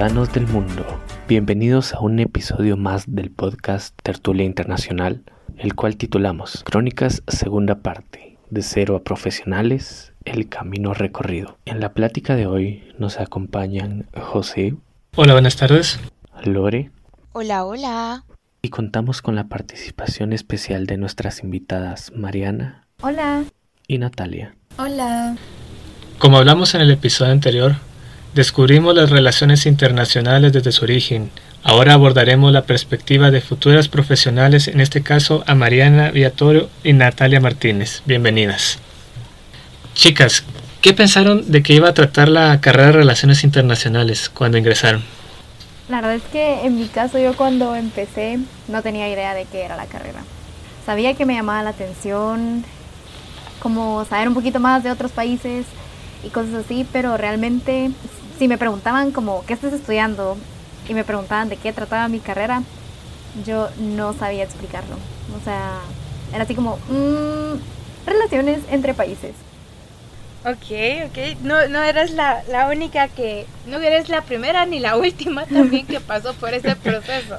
Ciudadanos 0.00 0.32
del 0.32 0.46
mundo, 0.46 0.86
bienvenidos 1.28 1.92
a 1.92 2.00
un 2.00 2.20
episodio 2.20 2.78
más 2.78 3.04
del 3.06 3.30
podcast 3.30 3.94
Tertulia 4.02 4.46
Internacional, 4.46 5.24
el 5.58 5.74
cual 5.74 5.98
titulamos 5.98 6.64
Crónicas 6.64 7.22
Segunda 7.28 7.80
Parte, 7.82 8.38
de 8.48 8.62
cero 8.62 8.96
a 8.96 9.04
profesionales, 9.04 10.14
el 10.24 10.48
camino 10.48 10.94
recorrido. 10.94 11.58
En 11.66 11.80
la 11.80 11.92
plática 11.92 12.34
de 12.34 12.46
hoy 12.46 12.82
nos 12.98 13.20
acompañan 13.20 14.06
José. 14.18 14.74
Hola, 15.16 15.34
buenas 15.34 15.56
tardes. 15.56 16.00
Lore. 16.44 16.90
Hola, 17.32 17.66
hola. 17.66 18.24
Y 18.62 18.70
contamos 18.70 19.20
con 19.20 19.34
la 19.34 19.48
participación 19.48 20.32
especial 20.32 20.86
de 20.86 20.96
nuestras 20.96 21.42
invitadas 21.42 22.10
Mariana. 22.16 22.86
Hola. 23.02 23.44
Y 23.86 23.98
Natalia. 23.98 24.54
Hola. 24.78 25.36
Como 26.18 26.38
hablamos 26.38 26.74
en 26.74 26.80
el 26.80 26.90
episodio 26.90 27.32
anterior, 27.32 27.74
descubrimos 28.34 28.94
las 28.94 29.10
relaciones 29.10 29.66
internacionales 29.66 30.52
desde 30.52 30.72
su 30.72 30.84
origen. 30.84 31.30
Ahora 31.62 31.94
abordaremos 31.94 32.52
la 32.52 32.62
perspectiva 32.62 33.30
de 33.30 33.40
futuras 33.40 33.88
profesionales, 33.88 34.68
en 34.68 34.80
este 34.80 35.02
caso 35.02 35.44
a 35.46 35.54
Mariana 35.54 36.10
Viatorio 36.10 36.68
y 36.84 36.92
Natalia 36.92 37.40
Martínez. 37.40 38.02
Bienvenidas. 38.06 38.78
Chicas, 39.94 40.44
¿qué 40.80 40.94
pensaron 40.94 41.50
de 41.50 41.62
que 41.62 41.74
iba 41.74 41.88
a 41.88 41.94
tratar 41.94 42.28
la 42.28 42.60
carrera 42.60 42.86
de 42.86 42.92
Relaciones 42.92 43.44
Internacionales 43.44 44.30
cuando 44.30 44.56
ingresaron? 44.56 45.02
La 45.88 45.96
verdad 45.96 46.14
es 46.14 46.22
que 46.30 46.64
en 46.64 46.78
mi 46.78 46.86
caso 46.86 47.18
yo 47.18 47.36
cuando 47.36 47.74
empecé 47.74 48.38
no 48.68 48.80
tenía 48.80 49.08
idea 49.08 49.34
de 49.34 49.44
qué 49.44 49.62
era 49.62 49.76
la 49.76 49.86
carrera. 49.86 50.22
Sabía 50.86 51.14
que 51.14 51.26
me 51.26 51.34
llamaba 51.34 51.62
la 51.64 51.70
atención, 51.70 52.64
como 53.58 54.04
saber 54.04 54.28
un 54.28 54.34
poquito 54.34 54.60
más 54.60 54.82
de 54.82 54.90
otros 54.90 55.10
países, 55.10 55.66
y 56.24 56.30
cosas 56.30 56.54
así, 56.54 56.86
pero 56.92 57.16
realmente 57.16 57.90
si 58.38 58.48
me 58.48 58.58
preguntaban 58.58 59.12
como 59.12 59.44
qué 59.46 59.54
estás 59.54 59.72
estudiando 59.72 60.36
y 60.88 60.94
me 60.94 61.04
preguntaban 61.04 61.48
de 61.48 61.56
qué 61.56 61.72
trataba 61.72 62.08
mi 62.08 62.20
carrera, 62.20 62.62
yo 63.46 63.68
no 63.78 64.12
sabía 64.12 64.44
explicarlo. 64.44 64.96
O 65.38 65.44
sea, 65.44 65.80
era 66.32 66.44
así 66.44 66.54
como 66.54 66.78
mmm, 66.88 67.58
relaciones 68.06 68.60
entre 68.70 68.94
países. 68.94 69.32
Ok, 70.44 71.06
ok. 71.06 71.42
No, 71.42 71.68
no 71.68 71.82
eres 71.82 72.12
la, 72.12 72.42
la 72.48 72.68
única 72.68 73.08
que, 73.08 73.46
no 73.66 73.78
eres 73.78 74.08
la 74.08 74.22
primera 74.22 74.64
ni 74.64 74.80
la 74.80 74.96
última 74.96 75.44
también 75.46 75.86
que 75.86 76.00
pasó 76.00 76.32
por 76.34 76.54
ese 76.54 76.74
proceso. 76.76 77.38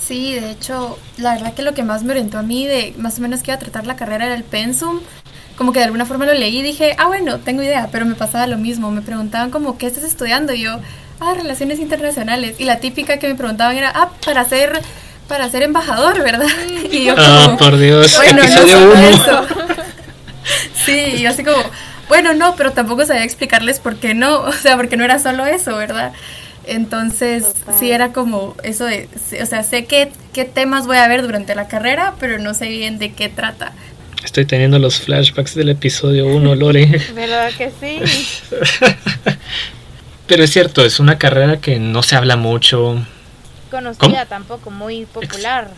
Sí, 0.00 0.34
de 0.34 0.50
hecho, 0.50 0.98
la 1.16 1.34
verdad 1.34 1.54
que 1.54 1.62
lo 1.62 1.74
que 1.74 1.82
más 1.82 2.02
me 2.02 2.12
orientó 2.12 2.38
a 2.38 2.42
mí 2.42 2.66
de 2.66 2.94
más 2.98 3.18
o 3.18 3.22
menos 3.22 3.42
que 3.42 3.50
iba 3.50 3.56
a 3.56 3.58
tratar 3.58 3.86
la 3.86 3.96
carrera 3.96 4.26
era 4.26 4.34
el 4.34 4.44
pensum 4.44 5.00
como 5.56 5.72
que 5.72 5.78
de 5.78 5.86
alguna 5.86 6.04
forma 6.06 6.26
lo 6.26 6.34
leí 6.34 6.58
y 6.58 6.62
dije, 6.62 6.96
ah, 6.98 7.06
bueno, 7.06 7.38
tengo 7.38 7.62
idea, 7.62 7.88
pero 7.92 8.06
me 8.06 8.14
pasaba 8.14 8.46
lo 8.46 8.58
mismo. 8.58 8.90
Me 8.90 9.02
preguntaban 9.02 9.50
como, 9.50 9.78
¿qué 9.78 9.86
estás 9.86 10.04
estudiando? 10.04 10.52
Y 10.52 10.62
yo, 10.62 10.80
ah, 11.20 11.34
relaciones 11.34 11.78
internacionales. 11.78 12.56
Y 12.58 12.64
la 12.64 12.80
típica 12.80 13.18
que 13.18 13.28
me 13.28 13.34
preguntaban 13.34 13.76
era, 13.76 13.92
ah, 13.94 14.10
para 14.24 14.44
ser, 14.44 14.80
para 15.28 15.48
ser 15.48 15.62
embajador, 15.62 16.22
¿verdad? 16.22 16.48
Y 16.90 17.04
yo 17.04 17.14
ah, 17.16 17.42
como, 17.44 17.58
por 17.58 17.78
Dios, 17.78 18.16
bueno, 18.16 18.42
no 18.42 18.92
eso. 18.94 19.46
sí, 20.84 21.14
y 21.16 21.22
yo 21.22 21.30
así 21.30 21.44
como, 21.44 21.62
bueno, 22.08 22.34
no, 22.34 22.54
pero 22.56 22.72
tampoco 22.72 23.06
sabía 23.06 23.24
explicarles 23.24 23.78
por 23.80 23.96
qué 23.96 24.14
no, 24.14 24.40
o 24.40 24.52
sea, 24.52 24.76
porque 24.76 24.96
no 24.96 25.04
era 25.04 25.18
solo 25.18 25.46
eso, 25.46 25.76
¿verdad? 25.76 26.12
Entonces, 26.66 27.44
sí 27.78 27.90
era 27.90 28.12
como 28.12 28.56
eso 28.62 28.86
de, 28.86 29.10
o 29.42 29.44
sea, 29.44 29.62
sé 29.62 29.84
qué, 29.84 30.10
qué 30.32 30.46
temas 30.46 30.86
voy 30.86 30.96
a 30.96 31.06
ver 31.08 31.20
durante 31.20 31.54
la 31.54 31.68
carrera, 31.68 32.14
pero 32.18 32.38
no 32.38 32.54
sé 32.54 32.68
bien 32.68 32.98
de 32.98 33.12
qué 33.12 33.28
trata. 33.28 33.72
Estoy 34.24 34.46
teniendo 34.46 34.78
los 34.78 35.00
flashbacks 35.00 35.54
del 35.54 35.68
episodio 35.68 36.26
1, 36.26 36.54
Lore. 36.54 36.86
¿Verdad 37.14 37.52
que 37.56 37.70
sí? 37.80 38.00
Pero 40.26 40.42
es 40.42 40.50
cierto, 40.50 40.84
es 40.84 40.98
una 40.98 41.18
carrera 41.18 41.58
que 41.58 41.78
no 41.78 42.02
se 42.02 42.16
habla 42.16 42.36
mucho. 42.36 43.04
Conocida 43.70 44.26
tampoco, 44.26 44.70
muy 44.70 45.04
popular. 45.04 45.70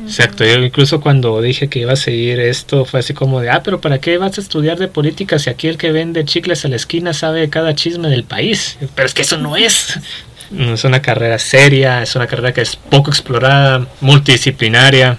Exacto, 0.00 0.44
yo 0.44 0.54
incluso 0.62 1.00
cuando 1.00 1.40
dije 1.40 1.68
que 1.68 1.80
iba 1.80 1.94
a 1.94 1.96
seguir 1.96 2.38
esto 2.38 2.84
fue 2.84 3.00
así 3.00 3.14
como 3.14 3.40
de, 3.40 3.50
ah, 3.50 3.62
pero 3.64 3.80
¿para 3.80 3.98
qué 3.98 4.16
vas 4.16 4.38
a 4.38 4.40
estudiar 4.40 4.78
de 4.78 4.86
política 4.86 5.40
si 5.40 5.50
aquí 5.50 5.66
el 5.66 5.76
que 5.76 5.90
vende 5.90 6.24
chicles 6.24 6.64
a 6.64 6.68
la 6.68 6.76
esquina 6.76 7.12
sabe 7.12 7.48
cada 7.50 7.74
chisme 7.74 8.08
del 8.08 8.22
país? 8.22 8.78
Pero 8.94 9.06
es 9.06 9.14
que 9.14 9.22
eso 9.22 9.38
no 9.38 9.56
es. 9.56 9.98
Es 10.50 10.84
una 10.84 11.02
carrera 11.02 11.38
seria, 11.38 12.02
es 12.02 12.16
una 12.16 12.26
carrera 12.26 12.54
que 12.54 12.62
es 12.62 12.74
poco 12.74 13.10
explorada, 13.10 13.86
multidisciplinaria. 14.00 15.18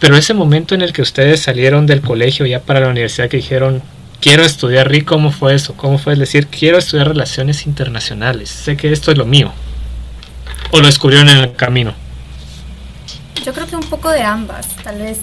Pero 0.00 0.16
ese 0.16 0.32
momento 0.32 0.74
en 0.74 0.80
el 0.80 0.92
que 0.92 1.02
ustedes 1.02 1.40
salieron 1.40 1.86
del 1.86 2.00
colegio 2.00 2.46
ya 2.46 2.60
para 2.60 2.80
la 2.80 2.88
universidad 2.88 3.28
que 3.28 3.36
dijeron, 3.36 3.82
quiero 4.20 4.42
estudiar 4.42 4.88
RI, 4.88 5.02
¿cómo 5.02 5.30
fue 5.30 5.54
eso? 5.54 5.74
¿Cómo 5.76 5.98
fue 5.98 6.16
decir, 6.16 6.46
quiero 6.46 6.78
estudiar 6.78 7.08
relaciones 7.08 7.66
internacionales? 7.66 8.48
Sé 8.48 8.76
que 8.76 8.90
esto 8.92 9.12
es 9.12 9.18
lo 9.18 9.26
mío. 9.26 9.52
¿O 10.70 10.80
lo 10.80 10.86
descubrieron 10.86 11.28
en 11.28 11.38
el 11.38 11.52
camino? 11.54 11.92
Yo 13.44 13.52
creo 13.52 13.66
que 13.66 13.76
un 13.76 13.88
poco 13.88 14.10
de 14.10 14.22
ambas, 14.22 14.68
tal 14.82 14.98
vez. 14.98 15.20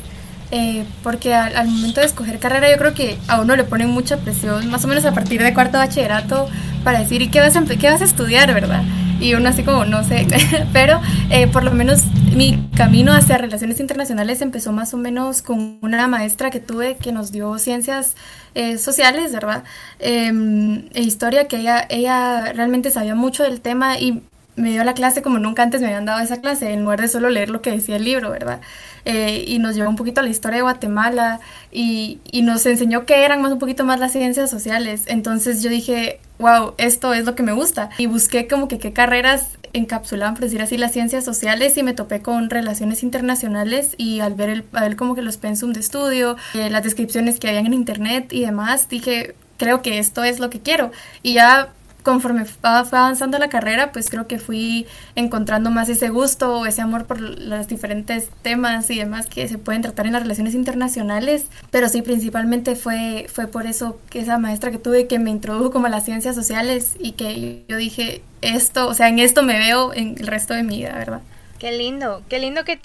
Eh, 0.51 0.85
porque 1.03 1.33
al, 1.33 1.67
momento 1.67 1.99
de 1.99 2.05
escoger 2.05 2.39
carrera 2.39 2.71
yo 2.71 2.77
creo 2.77 2.93
que 2.93 3.17
a 3.27 3.41
uno 3.41 3.55
le 3.55 3.65
ponen 3.65 3.89
mucha 3.89 4.17
presión, 4.17 4.69
más 4.69 4.85
o 4.85 4.87
menos 4.87 5.03
a 5.05 5.13
partir 5.13 5.41
de 5.43 5.53
cuarto 5.53 5.77
bachillerato, 5.77 6.47
para 6.83 6.99
decir, 6.99 7.21
¿y 7.21 7.29
qué 7.29 7.41
vas 7.41 7.55
a, 7.57 7.65
qué 7.65 7.89
vas 7.89 8.01
a 8.01 8.05
estudiar, 8.05 8.53
verdad? 8.53 8.83
y 9.19 9.33
uno 9.33 9.49
así 9.49 9.63
como 9.63 9.85
no 9.85 10.03
sé, 10.03 10.27
pero 10.73 11.01
eh, 11.29 11.47
por 11.47 11.63
lo 11.63 11.71
menos 11.71 12.01
mi 12.37 12.69
camino 12.77 13.13
hacia 13.13 13.39
relaciones 13.39 13.79
internacionales 13.79 14.43
empezó 14.43 14.71
más 14.71 14.93
o 14.93 14.97
menos 14.97 15.41
con 15.41 15.79
una 15.81 16.07
maestra 16.07 16.51
que 16.51 16.59
tuve 16.59 16.95
que 16.95 17.11
nos 17.11 17.31
dio 17.31 17.57
ciencias 17.57 18.15
eh, 18.53 18.77
sociales, 18.77 19.31
¿verdad? 19.33 19.63
Em, 19.97 20.87
e 20.93 21.01
historia, 21.01 21.47
que 21.47 21.57
ella, 21.57 21.87
ella 21.89 22.53
realmente 22.53 22.91
sabía 22.91 23.15
mucho 23.15 23.41
del 23.41 23.59
tema 23.59 23.97
y 23.97 24.21
me 24.55 24.69
dio 24.69 24.83
la 24.83 24.93
clase 24.93 25.23
como 25.23 25.39
nunca 25.39 25.63
antes 25.63 25.81
me 25.81 25.87
habían 25.87 26.05
dado 26.05 26.19
esa 26.19 26.39
clase, 26.39 26.73
en 26.73 26.83
lugar 26.83 27.01
de 27.01 27.07
solo 27.07 27.31
leer 27.31 27.49
lo 27.49 27.63
que 27.63 27.71
decía 27.71 27.95
el 27.95 28.03
libro, 28.03 28.29
¿verdad? 28.29 28.61
Eh, 29.05 29.43
y 29.47 29.57
nos 29.57 29.75
llevó 29.75 29.89
un 29.89 29.95
poquito 29.95 30.21
a 30.21 30.23
la 30.23 30.29
historia 30.29 30.57
de 30.57 30.61
Guatemala 30.61 31.39
y, 31.71 32.19
y, 32.31 32.43
nos 32.43 32.65
enseñó 32.67 33.05
que 33.05 33.23
eran 33.23 33.41
más 33.41 33.51
un 33.51 33.59
poquito 33.59 33.83
más 33.83 33.99
las 33.99 34.11
ciencias 34.11 34.49
sociales. 34.49 35.03
Entonces 35.07 35.63
yo 35.63 35.71
dije, 35.71 36.19
wow, 36.37 36.75
esto 36.77 37.13
es 37.13 37.25
lo 37.25 37.33
que 37.33 37.43
me 37.43 37.53
gusta. 37.53 37.89
Y 37.97 38.05
busqué 38.05 38.47
como 38.47 38.67
que 38.67 38.77
qué 38.77 38.93
carreras 38.93 39.56
encapsulaban, 39.73 40.35
por 40.35 40.43
decir 40.43 40.61
así, 40.61 40.77
las 40.77 40.91
ciencias 40.91 41.25
sociales 41.25 41.77
y 41.77 41.83
me 41.83 41.93
topé 41.93 42.21
con 42.21 42.49
relaciones 42.49 43.03
internacionales 43.03 43.95
y 43.97 44.19
al 44.19 44.33
ver, 44.33 44.49
el, 44.49 44.63
ver 44.71 44.95
como 44.95 45.15
que 45.15 45.21
los 45.21 45.37
pensum 45.37 45.73
de 45.73 45.79
estudio, 45.79 46.35
eh, 46.53 46.69
las 46.69 46.83
descripciones 46.83 47.39
que 47.39 47.47
habían 47.47 47.67
en 47.67 47.73
internet 47.73 48.31
y 48.33 48.41
demás, 48.41 48.89
dije, 48.89 49.35
creo 49.57 49.81
que 49.81 49.99
esto 49.99 50.23
es 50.23 50.39
lo 50.39 50.49
que 50.49 50.59
quiero. 50.59 50.91
Y 51.23 51.33
ya 51.33 51.73
conforme 52.07 52.45
fue 52.45 52.69
avanzando 52.69 53.37
la 53.37 53.49
carrera, 53.49 53.91
pues 53.91 54.09
creo 54.09 54.27
que 54.27 54.39
fui 54.39 54.87
encontrando 55.15 55.71
más 55.71 55.89
ese 55.89 56.07
gusto, 56.07 56.65
ese 56.65 56.81
amor 56.81 57.05
por 57.05 57.19
los 57.19 57.67
diferentes 57.67 58.29
temas 58.41 58.89
y 58.89 58.97
demás 58.97 59.27
que 59.27 59.45
se 59.49 59.57
pueden 59.57 59.81
tratar 59.81 60.05
en 60.07 60.13
las 60.13 60.21
relaciones 60.21 60.55
internacionales. 60.55 61.47
Pero 61.69 61.89
sí, 61.89 62.01
principalmente 62.01 62.77
fue, 62.77 63.27
fue 63.27 63.47
por 63.47 63.67
eso 63.67 63.99
que 64.09 64.21
esa 64.21 64.37
maestra 64.37 64.71
que 64.71 64.77
tuve 64.77 65.07
que 65.07 65.19
me 65.19 65.31
introdujo 65.31 65.69
como 65.69 65.87
a 65.87 65.89
las 65.89 66.05
ciencias 66.05 66.33
sociales 66.33 66.95
y 66.97 67.11
que 67.11 67.65
yo 67.67 67.75
dije, 67.75 68.23
esto, 68.41 68.87
o 68.87 68.93
sea, 68.93 69.09
en 69.09 69.19
esto 69.19 69.43
me 69.43 69.59
veo 69.59 69.93
en 69.93 70.15
el 70.17 70.27
resto 70.27 70.53
de 70.53 70.63
mi 70.63 70.77
vida, 70.77 70.93
¿verdad? 70.93 71.21
Qué 71.59 71.73
lindo, 71.73 72.23
qué 72.29 72.39
lindo 72.39 72.63
que 72.63 72.79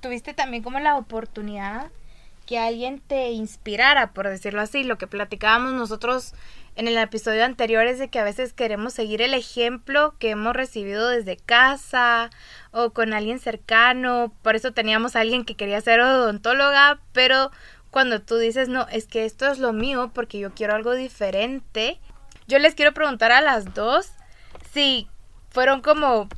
tuviste 0.00 0.34
también 0.34 0.64
como 0.64 0.80
la 0.80 0.96
oportunidad 0.96 1.92
que 2.44 2.58
alguien 2.58 3.00
te 3.06 3.30
inspirara, 3.30 4.10
por 4.10 4.28
decirlo 4.28 4.62
así, 4.62 4.82
lo 4.82 4.98
que 4.98 5.06
platicábamos 5.06 5.74
nosotros 5.74 6.34
en 6.76 6.88
el 6.88 6.98
episodio 6.98 7.44
anterior 7.44 7.86
es 7.86 7.98
de 7.98 8.08
que 8.08 8.18
a 8.18 8.24
veces 8.24 8.52
queremos 8.52 8.94
seguir 8.94 9.22
el 9.22 9.34
ejemplo 9.34 10.14
que 10.18 10.30
hemos 10.30 10.54
recibido 10.54 11.08
desde 11.08 11.36
casa 11.36 12.30
o 12.72 12.90
con 12.90 13.12
alguien 13.12 13.38
cercano. 13.38 14.34
Por 14.42 14.56
eso 14.56 14.72
teníamos 14.72 15.14
a 15.14 15.20
alguien 15.20 15.44
que 15.44 15.54
quería 15.54 15.80
ser 15.80 16.00
odontóloga, 16.00 17.00
pero 17.12 17.50
cuando 17.90 18.20
tú 18.20 18.38
dices, 18.38 18.68
no, 18.68 18.88
es 18.88 19.06
que 19.06 19.24
esto 19.24 19.46
es 19.46 19.58
lo 19.58 19.72
mío 19.72 20.10
porque 20.12 20.40
yo 20.40 20.52
quiero 20.52 20.74
algo 20.74 20.94
diferente, 20.94 22.00
yo 22.48 22.58
les 22.58 22.74
quiero 22.74 22.92
preguntar 22.92 23.30
a 23.30 23.40
las 23.40 23.72
dos 23.72 24.10
si 24.72 25.08
fueron 25.50 25.80
como 25.80 26.28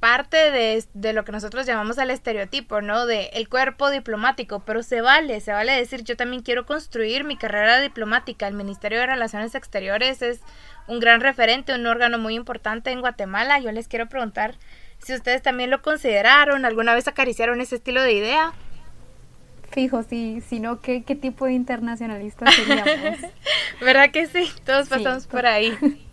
parte 0.00 0.36
de, 0.50 1.12
lo 1.12 1.24
que 1.24 1.32
nosotros 1.32 1.66
llamamos 1.66 1.98
el 1.98 2.10
estereotipo, 2.10 2.80
¿no? 2.80 3.06
De 3.06 3.30
el 3.32 3.48
cuerpo 3.48 3.90
diplomático, 3.90 4.60
pero 4.60 4.82
se 4.82 5.00
vale, 5.00 5.40
se 5.40 5.52
vale 5.52 5.72
decir, 5.72 6.04
yo 6.04 6.16
también 6.16 6.42
quiero 6.42 6.66
construir 6.66 7.24
mi 7.24 7.36
carrera 7.36 7.80
diplomática. 7.80 8.46
El 8.46 8.54
Ministerio 8.54 9.00
de 9.00 9.06
Relaciones 9.06 9.54
Exteriores 9.54 10.22
es 10.22 10.40
un 10.86 11.00
gran 11.00 11.20
referente, 11.20 11.74
un 11.74 11.86
órgano 11.86 12.18
muy 12.18 12.34
importante 12.34 12.90
en 12.90 13.00
Guatemala. 13.00 13.58
Yo 13.58 13.72
les 13.72 13.88
quiero 13.88 14.08
preguntar 14.08 14.54
si 14.98 15.14
ustedes 15.14 15.42
también 15.42 15.70
lo 15.70 15.82
consideraron, 15.82 16.64
alguna 16.64 16.94
vez 16.94 17.08
acariciaron 17.08 17.60
ese 17.60 17.76
estilo 17.76 18.02
de 18.02 18.12
idea. 18.12 18.52
Fijo, 19.70 20.02
sí, 20.02 20.42
si 20.48 20.60
no, 20.60 20.80
¿qué, 20.80 21.02
qué 21.02 21.16
tipo 21.16 21.46
de 21.46 21.54
internacionalistas 21.54 22.54
seríamos? 22.54 23.18
¿Verdad 23.80 24.10
que 24.10 24.26
sí? 24.26 24.48
Todos 24.64 24.88
pasamos 24.88 25.26
por 25.26 25.46
ahí. 25.46 25.76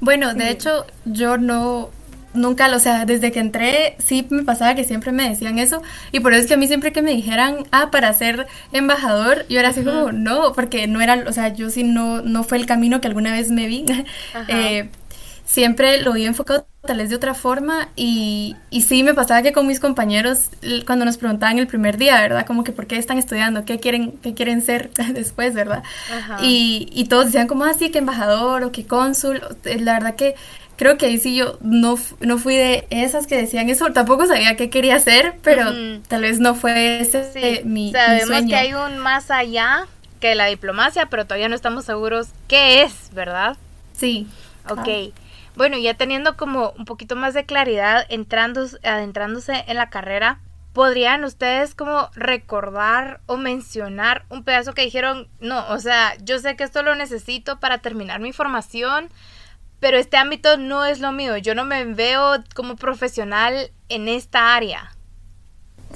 Bueno, 0.00 0.34
de 0.34 0.50
hecho, 0.50 0.86
yo 1.04 1.36
no, 1.36 1.90
nunca, 2.34 2.74
o 2.74 2.78
sea, 2.78 3.04
desde 3.04 3.32
que 3.32 3.40
entré 3.40 3.96
sí 3.98 4.26
me 4.30 4.42
pasaba 4.42 4.74
que 4.74 4.84
siempre 4.84 5.12
me 5.12 5.28
decían 5.28 5.58
eso 5.58 5.82
y 6.12 6.20
por 6.20 6.32
eso 6.32 6.42
es 6.42 6.48
que 6.48 6.54
a 6.54 6.56
mí 6.56 6.66
siempre 6.66 6.92
que 6.92 7.02
me 7.02 7.12
dijeran, 7.12 7.64
ah, 7.72 7.90
para 7.90 8.12
ser 8.12 8.46
embajador, 8.72 9.46
yo 9.48 9.58
era 9.58 9.70
así 9.70 9.82
como, 9.82 10.12
no, 10.12 10.52
porque 10.52 10.86
no 10.86 11.00
era, 11.00 11.24
o 11.26 11.32
sea, 11.32 11.48
yo 11.48 11.70
sí 11.70 11.84
no, 11.84 12.22
no 12.22 12.44
fue 12.44 12.58
el 12.58 12.66
camino 12.66 13.00
que 13.00 13.08
alguna 13.08 13.32
vez 13.32 13.50
me 13.50 13.66
vi. 13.66 13.84
eh, 14.48 14.88
siempre 15.44 16.02
lo 16.02 16.10
había 16.10 16.26
enfocado 16.26 16.66
tal 16.86 16.98
vez 16.98 17.08
de 17.08 17.16
otra 17.16 17.34
forma 17.34 17.88
y, 17.96 18.54
y 18.70 18.82
sí 18.82 19.02
me 19.02 19.14
pasaba 19.14 19.42
que 19.42 19.52
con 19.52 19.66
mis 19.66 19.80
compañeros 19.80 20.50
cuando 20.86 21.06
nos 21.06 21.16
preguntaban 21.16 21.58
el 21.58 21.66
primer 21.66 21.96
día, 21.96 22.20
¿verdad? 22.20 22.46
Como 22.46 22.64
que 22.64 22.72
por 22.72 22.86
qué 22.86 22.98
están 22.98 23.18
estudiando, 23.18 23.64
qué 23.64 23.80
quieren, 23.80 24.12
qué 24.22 24.34
quieren 24.34 24.62
ser 24.62 24.90
después, 25.14 25.54
¿verdad? 25.54 25.82
Y, 26.42 26.88
y, 26.92 27.06
todos 27.06 27.26
decían 27.26 27.46
como 27.46 27.64
así, 27.64 27.86
ah, 27.86 27.92
que 27.92 27.98
embajador 27.98 28.62
o 28.62 28.72
que 28.72 28.86
cónsul. 28.86 29.40
La 29.64 29.94
verdad 29.94 30.16
que 30.16 30.34
creo 30.78 30.96
que 30.96 31.06
ahí 31.06 31.18
sí 31.18 31.34
yo 31.34 31.58
no, 31.60 31.98
no 32.20 32.38
fui 32.38 32.56
de 32.56 32.86
esas 32.90 33.26
que 33.26 33.36
decían 33.36 33.68
eso, 33.68 33.92
tampoco 33.92 34.26
sabía 34.26 34.56
qué 34.56 34.70
quería 34.70 34.94
hacer, 34.94 35.34
pero 35.42 35.64
tal 36.06 36.22
vez 36.22 36.38
no 36.38 36.54
fue 36.54 37.00
ese 37.00 37.62
mi, 37.64 37.92
Sabemos 37.92 38.48
que 38.48 38.56
hay 38.56 38.72
un 38.72 38.96
más 38.98 39.30
allá 39.30 39.86
que 40.20 40.34
la 40.36 40.46
diplomacia, 40.46 41.06
pero 41.06 41.24
todavía 41.24 41.48
no 41.48 41.56
estamos 41.56 41.84
seguros 41.84 42.28
qué 42.46 42.82
es, 42.82 43.10
¿verdad? 43.12 43.56
Sí. 43.96 44.28
Ok. 44.70 45.12
Bueno, 45.56 45.76
ya 45.76 45.94
teniendo 45.94 46.36
como 46.36 46.70
un 46.78 46.84
poquito 46.84 47.16
más 47.16 47.34
de 47.34 47.44
claridad, 47.44 48.06
entrando, 48.08 48.64
adentrándose 48.84 49.64
en 49.66 49.76
la 49.76 49.90
carrera, 49.90 50.38
¿podrían 50.72 51.24
ustedes 51.24 51.74
como 51.74 52.08
recordar 52.14 53.20
o 53.26 53.36
mencionar 53.36 54.24
un 54.28 54.44
pedazo 54.44 54.74
que 54.74 54.82
dijeron, 54.82 55.26
no, 55.40 55.66
o 55.70 55.80
sea, 55.80 56.16
yo 56.22 56.38
sé 56.38 56.54
que 56.54 56.62
esto 56.62 56.84
lo 56.84 56.94
necesito 56.94 57.58
para 57.58 57.78
terminar 57.78 58.20
mi 58.20 58.32
formación, 58.32 59.08
pero 59.80 59.98
este 59.98 60.16
ámbito 60.16 60.56
no 60.56 60.84
es 60.84 61.00
lo 61.00 61.12
mío, 61.12 61.36
yo 61.36 61.54
no 61.54 61.64
me 61.64 61.84
veo 61.84 62.42
como 62.54 62.76
profesional 62.76 63.70
en 63.88 64.08
esta 64.08 64.54
área. 64.54 64.92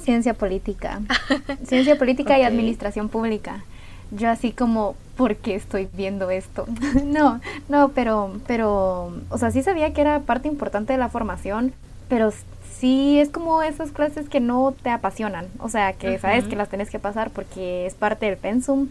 Ciencia 0.01 0.33
política. 0.33 1.01
Ciencia 1.65 1.97
política 1.97 2.37
y 2.37 2.43
administración 2.43 3.09
pública. 3.09 3.63
Yo 4.11 4.29
así 4.29 4.51
como, 4.51 4.95
¿por 5.17 5.35
qué 5.35 5.55
estoy 5.55 5.87
viendo 5.93 6.29
esto? 6.29 6.65
no, 7.03 7.41
no, 7.69 7.89
pero, 7.89 8.39
pero, 8.47 9.13
o 9.29 9.37
sea, 9.37 9.51
sí 9.51 9.63
sabía 9.63 9.93
que 9.93 10.01
era 10.01 10.19
parte 10.21 10.47
importante 10.47 10.93
de 10.93 10.99
la 10.99 11.09
formación, 11.09 11.73
pero 12.09 12.31
sí 12.79 13.19
es 13.19 13.29
como 13.29 13.63
esas 13.63 13.91
clases 13.91 14.29
que 14.29 14.39
no 14.39 14.73
te 14.83 14.89
apasionan, 14.89 15.47
o 15.59 15.69
sea, 15.69 15.93
que 15.93 16.19
sabes 16.19 16.45
que 16.45 16.55
las 16.55 16.69
tenés 16.69 16.89
que 16.89 16.99
pasar 16.99 17.29
porque 17.29 17.85
es 17.85 17.93
parte 17.93 18.25
del 18.25 18.37
pensum, 18.37 18.89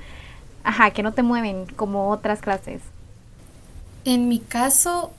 ajá, 0.65 0.91
que 0.93 1.03
no 1.03 1.13
te 1.13 1.23
mueven 1.23 1.67
como 1.77 2.09
otras 2.09 2.41
clases. 2.41 2.81
En 4.05 4.29
mi 4.29 4.39
caso, 4.39 5.13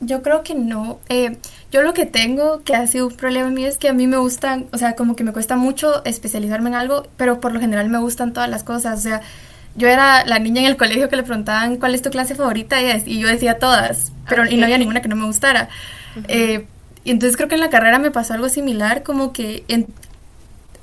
yo 0.00 0.22
creo 0.22 0.42
que 0.42 0.54
no. 0.54 0.98
Eh, 1.08 1.36
yo 1.70 1.82
lo 1.82 1.94
que 1.94 2.06
tengo, 2.06 2.62
que 2.64 2.74
ha 2.74 2.86
sido 2.86 3.06
un 3.08 3.16
problema 3.16 3.50
mío, 3.50 3.68
es 3.68 3.78
que 3.78 3.88
a 3.88 3.92
mí 3.92 4.06
me 4.06 4.16
gustan, 4.16 4.66
o 4.72 4.78
sea, 4.78 4.94
como 4.94 5.16
que 5.16 5.24
me 5.24 5.32
cuesta 5.32 5.56
mucho 5.56 6.04
especializarme 6.04 6.70
en 6.70 6.74
algo, 6.74 7.06
pero 7.16 7.40
por 7.40 7.52
lo 7.52 7.60
general 7.60 7.88
me 7.88 7.98
gustan 7.98 8.32
todas 8.32 8.50
las 8.50 8.64
cosas. 8.64 8.98
O 8.98 9.02
sea, 9.02 9.22
yo 9.74 9.88
era 9.88 10.24
la 10.26 10.38
niña 10.38 10.60
en 10.60 10.66
el 10.66 10.76
colegio 10.76 11.08
que 11.08 11.16
le 11.16 11.22
preguntaban 11.22 11.76
cuál 11.76 11.94
es 11.94 12.02
tu 12.02 12.10
clase 12.10 12.34
favorita 12.34 12.80
y, 12.82 13.18
yo 13.18 13.28
decía 13.28 13.58
todas, 13.58 14.12
pero 14.28 14.46
y 14.46 14.56
no 14.56 14.64
había 14.64 14.78
ninguna 14.78 15.00
que 15.00 15.08
no 15.08 15.16
me 15.16 15.24
gustara. 15.24 15.68
Eh, 16.28 16.66
y 17.04 17.10
entonces 17.10 17.36
creo 17.36 17.48
que 17.48 17.54
en 17.54 17.60
la 17.60 17.70
carrera 17.70 17.98
me 17.98 18.10
pasó 18.10 18.34
algo 18.34 18.48
similar, 18.48 19.02
como 19.02 19.32
que 19.32 19.64
en, 19.68 19.86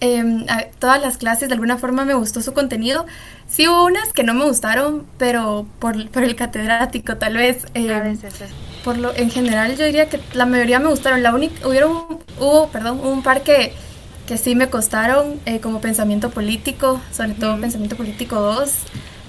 Em, 0.02 0.46
todas 0.80 1.02
las 1.02 1.18
clases 1.18 1.50
de 1.50 1.56
alguna 1.56 1.78
forma 1.78 2.06
me 2.06 2.14
gustó 2.14 2.42
su 2.42 2.54
contenido. 2.54 3.06
Sí 3.48 3.68
hubo 3.68 3.86
unas 3.86 4.14
que 4.14 4.24
no 4.24 4.34
me 4.34 4.46
gustaron, 4.46 5.06
pero 5.18 5.66
por, 5.80 6.10
por 6.10 6.24
el 6.24 6.36
catedrático 6.36 7.18
tal 7.18 7.36
vez. 7.36 7.66
Em, 7.74 8.18
por 8.84 8.98
lo, 8.98 9.14
en 9.16 9.30
general 9.30 9.76
yo 9.76 9.86
diría 9.86 10.08
que 10.08 10.22
la 10.34 10.46
mayoría 10.46 10.80
me 10.80 10.90
gustaron. 10.90 11.22
La 11.22 11.34
única, 11.34 11.68
hubieron, 11.68 12.20
hubo, 12.40 12.70
perdón, 12.70 13.02
un 13.04 13.24
par 13.24 13.44
que, 13.44 13.74
que 14.26 14.38
sí 14.38 14.56
me 14.56 14.70
costaron, 14.70 15.40
eh, 15.46 15.60
como 15.60 15.82
pensamiento 15.82 16.30
político, 16.30 17.02
sobre 17.12 17.34
todo 17.34 17.60
pensamiento 17.60 17.98
político 17.98 18.40
2. 18.40 18.72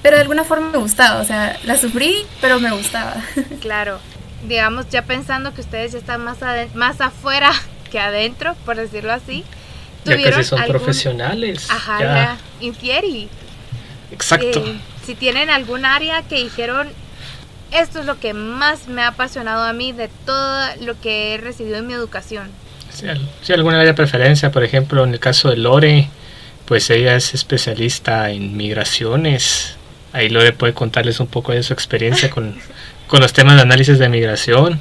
Pero 0.02 0.17
de 0.17 0.22
alguna 0.22 0.44
forma 0.44 0.70
me 0.70 0.78
gustaba, 0.78 1.20
o 1.20 1.25
sea, 1.25 1.58
la 1.64 1.76
sufrí, 1.76 2.25
pero 2.40 2.61
me 2.61 2.70
gustaba. 2.70 3.17
Claro, 3.61 3.99
digamos, 4.46 4.88
ya 4.88 5.02
pensando 5.02 5.52
que 5.52 5.61
ustedes 5.61 5.93
ya 5.93 5.99
están 5.99 6.22
más, 6.22 6.38
más 6.75 7.00
afuera 7.00 7.50
que 7.90 7.99
adentro, 7.99 8.55
por 8.64 8.76
decirlo 8.76 9.12
así, 9.12 9.44
ya 10.05 10.23
casi 10.23 10.44
son 10.44 10.64
profesionales. 10.67 11.69
Ajá, 11.70 12.00
ya. 12.00 12.38
infieri. 12.61 13.29
Exacto. 14.12 14.64
Eh, 14.64 14.76
si 15.05 15.14
tienen 15.14 15.50
algún 15.50 15.85
área 15.85 16.23
que 16.23 16.37
dijeron, 16.37 16.88
esto 17.73 18.00
es 18.00 18.06
lo 18.06 18.19
que 18.19 18.35
más 18.35 18.88
me 18.88 19.02
ha 19.02 19.08
apasionado 19.08 19.64
a 19.64 19.73
mí 19.73 19.93
de 19.93 20.08
todo 20.26 20.64
lo 20.82 21.00
que 21.00 21.35
he 21.35 21.38
recibido 21.38 21.76
en 21.76 21.87
mi 21.87 21.94
educación. 21.94 22.49
Si, 23.43 23.52
alguna 23.52 23.76
área 23.76 23.93
de 23.93 23.94
preferencia, 23.94 24.50
por 24.50 24.64
ejemplo, 24.64 25.05
en 25.05 25.12
el 25.12 25.20
caso 25.20 25.49
de 25.49 25.56
Lore, 25.56 26.08
pues 26.67 26.91
ella 26.91 27.14
es 27.17 27.35
especialista 27.35 28.31
en 28.31 28.56
migraciones. 28.56 29.76
Ahí 30.12 30.29
Lore 30.29 30.53
puede 30.53 30.75
contarles 30.75 31.20
un 31.20 31.29
poco 31.29 31.53
de 31.53 31.62
su 31.62 31.73
experiencia 31.73 32.31
con, 32.31 32.56
con 33.06 33.20
los 33.20 33.32
temas 33.32 33.56
de 33.56 33.62
análisis 33.62 33.99
de 33.99 34.08
migración. 34.08 34.81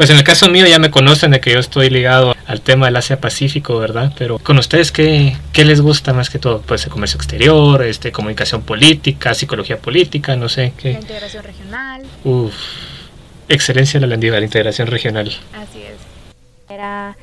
Pues 0.00 0.08
en 0.08 0.16
el 0.16 0.24
caso 0.24 0.48
mío 0.48 0.64
ya 0.64 0.78
me 0.78 0.90
conocen 0.90 1.32
de 1.32 1.40
que 1.40 1.52
yo 1.52 1.58
estoy 1.58 1.90
ligado 1.90 2.34
al 2.46 2.62
tema 2.62 2.86
del 2.86 2.96
Asia 2.96 3.20
Pacífico, 3.20 3.78
¿verdad? 3.78 4.14
Pero 4.16 4.38
con 4.38 4.56
ustedes, 4.56 4.92
¿qué, 4.92 5.36
qué 5.52 5.62
les 5.66 5.82
gusta 5.82 6.14
más 6.14 6.30
que 6.30 6.38
todo? 6.38 6.62
Puede 6.62 6.78
ser 6.78 6.90
comercio 6.90 7.18
exterior, 7.18 7.82
este, 7.82 8.10
comunicación 8.10 8.62
política, 8.62 9.34
psicología 9.34 9.76
política, 9.76 10.36
no 10.36 10.48
sé 10.48 10.72
qué. 10.78 10.94
La 10.94 11.00
integración 11.00 11.44
regional. 11.44 12.02
Uf, 12.24 12.54
excelencia 13.50 14.00
la 14.00 14.06
la 14.06 14.40
integración 14.40 14.88
regional. 14.88 15.36
Así 15.52 15.82
es. 15.82 15.98
Era 16.70 17.18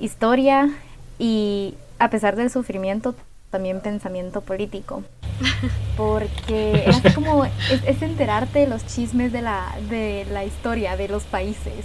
historia 0.00 0.70
y 1.18 1.74
a 1.98 2.08
pesar 2.08 2.36
del 2.36 2.48
sufrimiento, 2.48 3.14
también 3.50 3.82
pensamiento 3.82 4.40
político. 4.40 5.04
Porque 5.98 6.84
es 6.86 7.14
como, 7.14 7.44
es, 7.44 8.00
enterarte 8.00 8.60
de 8.60 8.66
los 8.68 8.86
chismes 8.86 9.30
de 9.30 9.42
la, 9.42 9.76
de 9.90 10.26
la 10.32 10.46
historia 10.46 10.96
de 10.96 11.08
los 11.08 11.24
países 11.24 11.84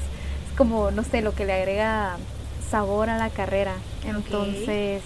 como, 0.59 0.91
no 0.91 1.05
sé, 1.05 1.21
lo 1.21 1.33
que 1.33 1.45
le 1.45 1.53
agrega 1.53 2.17
sabor 2.69 3.09
a 3.09 3.17
la 3.17 3.29
carrera. 3.29 3.75
Entonces, 4.03 5.01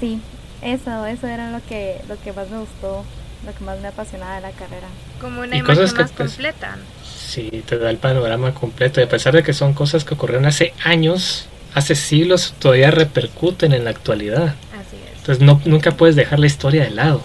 sí, 0.00 0.18
eso, 0.62 1.04
eso 1.04 1.26
era 1.26 1.50
lo 1.50 1.60
que, 1.68 2.00
lo 2.08 2.18
que 2.18 2.32
más 2.32 2.48
me 2.48 2.58
gustó, 2.60 3.04
lo 3.44 3.52
que 3.52 3.64
más 3.64 3.78
me 3.80 3.88
apasionaba 3.88 4.36
de 4.36 4.40
la 4.40 4.52
carrera. 4.52 4.86
Como 5.20 5.42
una 5.42 5.58
imagen 5.58 5.94
más 5.94 6.10
completa. 6.10 6.78
Sí, 7.04 7.50
te 7.66 7.76
da 7.76 7.90
el 7.90 7.98
panorama 7.98 8.54
completo. 8.54 8.98
Y 9.02 9.04
a 9.04 9.08
pesar 9.10 9.34
de 9.34 9.42
que 9.42 9.52
son 9.52 9.74
cosas 9.74 10.06
que 10.06 10.14
ocurrieron 10.14 10.46
hace 10.46 10.72
años, 10.82 11.48
hace 11.74 11.96
siglos, 11.96 12.54
todavía 12.58 12.90
repercuten 12.90 13.74
en 13.74 13.84
la 13.84 13.90
actualidad. 13.90 14.54
Así 14.72 14.96
es. 14.96 15.18
Entonces 15.18 15.44
no, 15.44 15.60
nunca 15.66 15.90
puedes 15.90 16.16
dejar 16.16 16.38
la 16.38 16.46
historia 16.46 16.84
de 16.84 16.92
lado. 16.92 17.20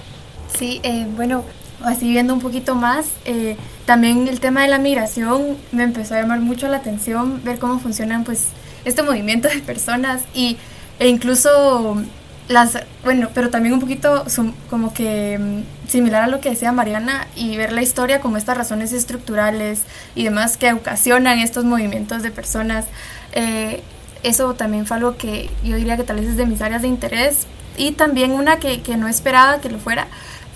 Sí, 0.54 0.82
eh, 0.84 1.08
bueno, 1.16 1.46
así 1.84 2.10
viendo 2.10 2.34
un 2.34 2.40
poquito 2.40 2.76
más, 2.76 3.08
eh, 3.26 3.58
también 3.86 4.28
el 4.28 4.40
tema 4.40 4.62
de 4.62 4.68
la 4.68 4.80
migración 4.80 5.58
me 5.72 5.84
empezó 5.84 6.16
a 6.16 6.22
llamar 6.22 6.40
mucho 6.40 6.68
la 6.68 6.78
atención, 6.78 7.42
ver 7.44 7.60
cómo 7.60 7.80
funcionan 7.80 8.24
pues 8.24 8.48
este 8.86 9.04
movimiento 9.04 9.48
de 9.48 9.60
personas 9.60 10.24
y, 10.34 10.58
e 11.00 11.08
incluso 11.08 11.98
las, 12.50 12.80
bueno, 13.04 13.30
pero 13.34 13.50
también 13.52 13.74
un 13.74 13.80
poquito 13.80 14.26
como 14.70 14.94
que 14.94 15.38
mm, 15.38 15.90
similar 15.90 16.24
a 16.24 16.28
lo 16.28 16.42
que 16.42 16.50
decía 16.50 16.72
Mariana 16.72 17.28
y 17.36 17.56
ver 17.58 17.72
la 17.72 17.82
historia 17.82 18.22
como 18.22 18.38
estas 18.38 18.58
razones 18.58 18.92
estructurales 18.92 19.84
y 20.16 20.24
demás 20.24 20.58
que 20.58 20.74
ocasionan 20.74 21.40
estos 21.40 21.64
movimientos 21.64 22.24
de 22.24 22.32
personas. 22.32 22.86
Eh, 23.34 23.82
eso 24.24 24.54
también 24.56 24.86
fue 24.86 24.98
algo 24.98 25.16
que 25.16 25.50
yo 25.64 25.78
diría 25.78 25.96
que 25.96 26.04
tal 26.04 26.18
vez 26.18 26.30
es 26.30 26.38
de 26.38 26.46
mis 26.46 26.62
áreas 26.62 26.82
de 26.82 26.88
interés 26.88 27.46
y 27.78 27.92
también 27.92 28.32
una 28.32 28.60
que, 28.60 28.82
que 28.82 28.98
no 28.98 29.08
esperaba 29.08 29.62
que 29.62 29.70
lo 29.70 29.80
fuera 29.80 30.08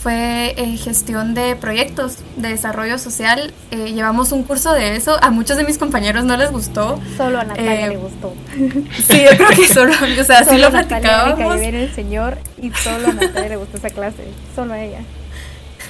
fue 0.03 0.53
eh, 0.57 0.75
gestión 0.75 1.33
de 1.33 1.55
proyectos 1.55 2.17
de 2.35 2.49
desarrollo 2.49 2.97
social. 2.97 3.53
Eh, 3.71 3.93
llevamos 3.93 4.33
un 4.33 4.43
curso 4.43 4.73
de 4.73 4.97
eso. 4.97 5.17
A 5.23 5.31
muchos 5.31 5.55
de 5.55 5.63
mis 5.63 5.77
compañeros 5.77 6.25
no 6.25 6.35
les 6.35 6.51
gustó. 6.51 6.99
Solo 7.15 7.39
a 7.39 7.45
Natalia 7.45 7.85
eh, 7.85 7.89
le 7.89 7.97
gustó. 7.97 8.33
Sí, 9.07 9.23
yo 9.23 9.37
creo 9.37 9.49
que 9.49 9.67
solo, 9.67 9.93
o 9.93 10.23
sea, 10.25 10.43
solo 10.43 10.57
sí 10.57 10.61
lo 10.61 10.71
platicábamos. 10.71 11.59
bien 11.59 11.75
el 11.75 11.93
señor 11.95 12.37
y 12.61 12.69
solo 12.71 13.07
a 13.07 13.13
Natalia 13.13 13.49
le 13.49 13.55
gustó 13.55 13.77
esa 13.77 13.89
clase. 13.91 14.25
Solo 14.53 14.73
a 14.73 14.81
ella. 14.81 14.99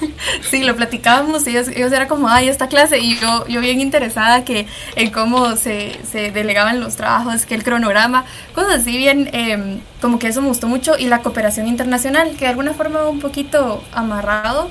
Sí, 0.50 0.62
lo 0.62 0.76
platicábamos 0.76 1.46
ellos, 1.46 1.68
ellos 1.68 1.92
era 1.92 2.08
como, 2.08 2.28
ay, 2.28 2.48
esta 2.48 2.68
clase, 2.68 2.98
y 2.98 3.16
yo, 3.16 3.46
yo 3.48 3.60
bien 3.60 3.80
interesada 3.80 4.44
que 4.44 4.66
en 4.96 5.10
cómo 5.10 5.56
se, 5.56 5.98
se 6.04 6.30
delegaban 6.30 6.80
los 6.80 6.96
trabajos, 6.96 7.46
que 7.46 7.54
el 7.54 7.64
cronograma, 7.64 8.24
cosas 8.54 8.80
así 8.80 8.96
bien, 8.96 9.30
em, 9.32 9.80
como 10.00 10.18
que 10.18 10.28
eso 10.28 10.42
me 10.42 10.48
gustó 10.48 10.68
mucho, 10.68 10.96
y 10.98 11.06
la 11.06 11.20
cooperación 11.20 11.66
internacional, 11.66 12.32
que 12.32 12.44
de 12.44 12.48
alguna 12.48 12.74
forma 12.74 13.08
un 13.08 13.20
poquito 13.20 13.82
amarrado, 13.92 14.70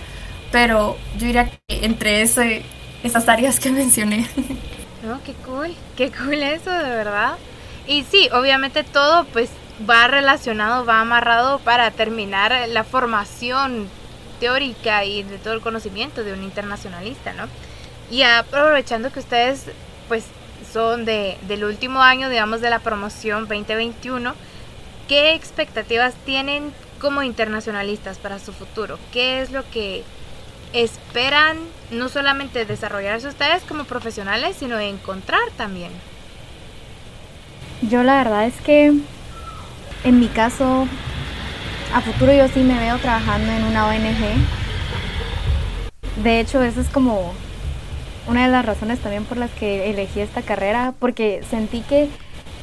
pero 0.52 0.98
yo 1.18 1.28
diría 1.28 1.50
que 1.50 1.86
entre 1.86 2.22
ese, 2.22 2.64
esas 3.04 3.28
áreas 3.28 3.60
que 3.60 3.72
mencioné. 3.72 4.28
No, 5.04 5.22
qué 5.24 5.34
cool, 5.46 5.76
qué 5.98 6.12
cool 6.12 6.42
eso, 6.44 6.72
de 6.72 6.90
verdad. 6.90 7.34
Y 7.88 8.04
sí, 8.04 8.30
obviamente 8.32 8.84
todo 8.84 9.26
pues 9.26 9.50
va 9.90 10.08
relacionado, 10.08 10.86
va 10.86 11.02
amarrado 11.02 11.60
para 11.60 11.92
terminar 11.92 12.54
la 12.70 12.84
formación 12.84 13.90
teórica 14.40 15.06
y 15.06 15.24
de 15.24 15.38
todo 15.38 15.54
el 15.54 15.62
conocimiento 15.62 16.24
de 16.24 16.34
un 16.34 16.44
internacionalista, 16.44 17.34
¿no? 17.34 17.48
Y 18.12 18.24
aprovechando 18.24 19.12
que 19.12 19.20
ustedes, 19.20 19.66
pues, 20.08 20.26
son 20.72 21.06
de, 21.06 21.38
del 21.48 21.64
último 21.66 22.02
año, 22.02 22.30
digamos, 22.30 22.62
de 22.62 22.70
la 22.70 22.80
promoción 22.80 23.48
2021, 23.48 24.34
¿qué 25.08 25.34
expectativas 25.34 26.14
tienen 26.26 26.74
como 27.00 27.24
internacionalistas 27.24 28.18
para 28.18 28.40
su 28.40 28.54
futuro? 28.54 28.98
¿Qué 29.12 29.42
es 29.42 29.52
lo 29.52 29.70
que 29.72 30.04
esperan 30.74 31.58
no 31.92 32.10
solamente 32.10 32.66
desarrollarse 32.66 33.28
ustedes 33.28 33.64
como 33.64 33.84
profesionales, 33.84 34.56
sino 34.58 34.80
encontrar 34.80 35.44
también? 35.58 35.92
Yo 37.82 38.04
la 38.04 38.18
verdad 38.18 38.46
es 38.46 38.56
que 38.62 38.94
en 40.04 40.20
mi 40.20 40.28
caso, 40.28 40.88
a 41.94 42.02
futuro 42.02 42.34
yo 42.34 42.48
sí 42.48 42.62
me 42.62 42.80
veo 42.80 42.98
trabajando 42.98 43.52
en 43.52 43.64
una 43.66 43.88
ONG. 43.88 44.36
De 46.24 46.40
hecho, 46.40 46.64
eso 46.64 46.82
es 46.82 46.90
como 46.90 47.34
una 48.28 48.46
de 48.46 48.52
las 48.52 48.66
razones 48.66 49.00
también 49.00 49.26
por 49.26 49.38
las 49.38 49.52
que 49.52 49.92
elegí 49.92 50.20
esta 50.20 50.42
carrera, 50.42 50.94
porque 51.00 51.44
sentí 51.50 51.82
que 51.82 52.10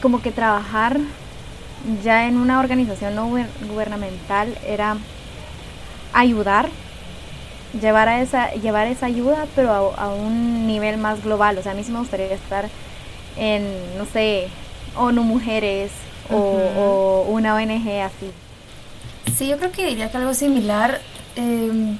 como 0.03 0.21
que 0.21 0.33
trabajar 0.33 0.99
ya 2.03 2.27
en 2.27 2.39
una 2.39 2.59
organización 2.59 3.15
no 3.15 3.31
gubernamental 3.69 4.57
era 4.67 4.97
ayudar, 6.13 6.69
llevar, 7.81 8.09
a 8.09 8.23
esa, 8.23 8.51
llevar 8.55 8.89
esa 8.89 9.07
ayuda, 9.07 9.47
pero 9.55 9.95
a, 9.97 10.09
un 10.09 10.67
nivel 10.67 10.99
más 10.99 11.23
global. 11.23 11.57
O 11.57 11.63
sea, 11.63 11.73
a 11.73 11.75
mí 11.77 11.85
sí 11.85 11.93
me 11.93 12.01
gustaría 12.01 12.33
estar 12.33 12.69
en, 13.37 13.97
no 13.97 14.07
sé, 14.07 14.49
ONU 14.97 15.23
Mujeres 15.23 15.93
o, 16.33 17.27
una 17.29 17.55
ONG 17.55 17.89
así. 18.03 18.33
Sí, 19.37 19.49
yo 19.49 19.59
creo 19.59 19.73
que 19.73 19.87
diría 19.87 20.11
que 20.11 20.17
algo 20.17 20.35
similar. 20.35 21.00
Em, 21.37 21.97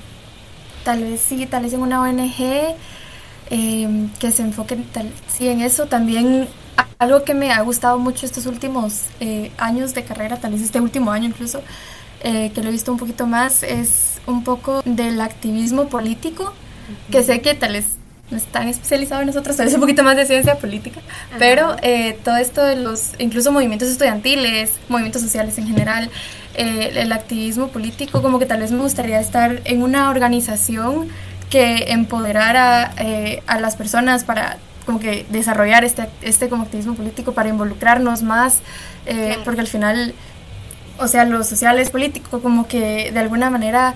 tal 0.85 1.03
vez 1.03 1.21
sí, 1.21 1.47
tal 1.47 1.65
vez 1.65 1.73
en 1.73 1.83
una 1.83 2.01
ONG 2.01 2.75
em, 3.51 4.11
que 4.19 4.31
se 4.31 4.43
enfoque 4.43 4.77
tal, 4.93 5.11
sí, 5.29 5.49
en 5.49 5.61
eso. 5.61 5.87
También 5.87 6.49
algo 6.99 7.25
que 7.25 7.35
me 7.35 7.51
ha 7.51 7.61
gustado 7.63 7.99
mucho 7.99 8.27
estos 8.27 8.47
últimos 8.47 9.05
eh, 9.21 9.51
años 9.59 9.95
de 9.95 10.05
carrera, 10.05 10.37
tal 10.37 10.53
vez 10.53 10.63
este 10.63 10.81
último 10.81 11.11
año 11.11 11.27
incluso, 11.27 11.63
eh, 12.23 12.53
que 12.55 12.63
lo 12.63 12.69
he 12.69 12.73
visto 12.73 12.93
un 12.93 12.99
poquito 12.99 13.27
más, 13.27 13.63
es 13.63 14.21
un 14.27 14.45
poco 14.45 14.83
del 14.85 15.21
activismo 15.21 15.89
político, 15.89 16.53
que 17.11 17.23
sé 17.23 17.41
que 17.41 17.55
tal 17.55 17.73
vez 17.73 17.97
no 18.31 18.37
es 18.37 18.45
tan 18.45 18.69
especializado 18.69 19.23
en 19.23 19.29
nosotros, 19.29 19.57
tal 19.57 19.67
vez 19.67 19.75
un 19.75 19.81
poquito 19.81 20.03
más 20.03 20.17
de 20.17 20.27
ciencia 20.27 20.59
política, 20.59 21.01
pero 21.39 21.75
eh, 21.83 22.19
todo 22.23 22.37
esto 22.37 22.63
de 22.63 22.77
los, 22.77 23.13
incluso 23.19 23.51
movimientos 23.51 23.89
estudiantiles, 23.89 24.73
movimientos 24.89 25.23
sociales 25.23 25.57
en 25.57 25.67
general, 25.67 26.11
el 26.55 27.13
activismo 27.13 27.69
político, 27.69 28.23
como 28.23 28.39
que 28.39 28.47
tal 28.47 28.61
vez 28.61 28.73
me 28.73 28.81
gustaría 28.81 29.21
estar 29.21 29.61
en 29.65 29.83
una 29.83 30.11
organización 30.11 31.09
que 31.49 31.93
empoderara 31.93 32.93
a 33.47 33.61
las 33.61 33.77
personas 33.77 34.25
para 34.25 34.59
como 34.91 34.99
que 34.99 35.25
desarrollar 35.31 35.85
este, 35.85 36.09
este 36.23 36.49
como 36.49 36.65
activismo 36.65 36.95
político 36.95 37.33
para 37.33 37.49
involucrarnos 37.49 38.23
más, 38.23 38.59
eh, 39.07 39.39
porque 39.45 39.61
al 39.61 39.67
final, 39.67 40.15
o 40.99 41.07
sea, 41.07 41.25
lo 41.25 41.45
social 41.45 41.79
es 41.79 41.91
político, 41.91 42.41
como 42.41 42.67
que 42.67 43.13
de 43.13 43.19
alguna 43.21 43.51
manera 43.51 43.95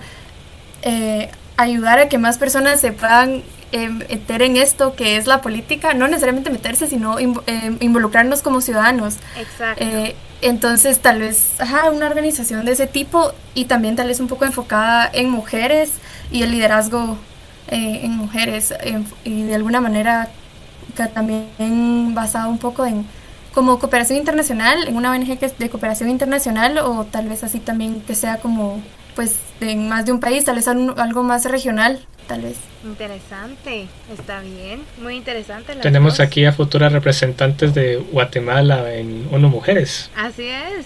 eh, 0.83 1.29
ayudar 1.57 1.99
a 1.99 2.07
que 2.07 2.17
más 2.17 2.37
personas 2.37 2.79
se 2.79 2.91
puedan 2.91 3.43
eh, 3.71 3.89
meter 3.89 4.41
en 4.41 4.57
esto 4.57 4.95
que 4.95 5.17
es 5.17 5.27
la 5.27 5.41
política, 5.41 5.93
no 5.93 6.07
necesariamente 6.07 6.49
meterse, 6.49 6.87
sino 6.87 7.17
involucrarnos 7.19 8.41
como 8.41 8.61
ciudadanos. 8.61 9.15
Exacto. 9.37 9.85
entonces, 10.41 10.99
tal 10.99 11.19
vez, 11.19 11.59
ajá, 11.59 11.91
una 11.91 12.07
organización 12.07 12.65
de 12.65 12.73
ese 12.73 12.87
tipo 12.87 13.33
y 13.53 13.65
también 13.65 13.95
tal 13.95 14.07
vez 14.07 14.19
un 14.19 14.27
poco 14.27 14.45
enfocada 14.45 15.09
en 15.11 15.29
mujeres 15.29 15.91
y 16.31 16.43
el 16.43 16.51
liderazgo 16.51 17.17
en 17.67 18.11
mujeres 18.11 18.73
y 19.23 19.43
de 19.43 19.55
alguna 19.55 19.81
manera 19.81 20.29
también 21.13 22.13
basado 22.13 22.49
un 22.49 22.59
poco 22.59 22.85
en 22.85 23.05
como 23.55 23.79
cooperación 23.79 24.19
internacional, 24.19 24.85
en 24.87 24.97
una 24.97 25.11
ONG 25.11 25.39
que 25.39 25.45
es 25.45 25.57
de 25.57 25.69
cooperación 25.69 26.09
internacional 26.09 26.77
o 26.79 27.05
tal 27.05 27.29
vez 27.29 27.41
así 27.43 27.59
también 27.59 28.01
que 28.01 28.13
sea 28.13 28.37
como 28.37 28.81
pues 29.15 29.37
en 29.61 29.89
más 29.89 30.05
de 30.05 30.11
un 30.11 30.19
país, 30.19 30.45
tal 30.45 30.55
vez 30.55 30.67
algo 30.67 31.23
más 31.23 31.45
regional, 31.45 31.99
tal 32.27 32.41
vez. 32.41 32.57
Interesante, 32.83 33.87
está 34.13 34.41
bien, 34.41 34.81
muy 35.01 35.15
interesante. 35.15 35.75
Tenemos 35.75 36.19
aquí 36.19 36.45
a 36.45 36.51
futuras 36.51 36.91
representantes 36.91 37.73
de 37.73 37.97
Guatemala 37.97 38.93
en 38.93 39.27
ONU 39.31 39.49
Mujeres. 39.49 40.09
Así 40.15 40.47
es. 40.47 40.85